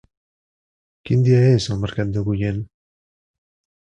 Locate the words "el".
1.75-1.83